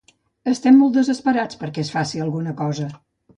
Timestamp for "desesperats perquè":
0.99-1.85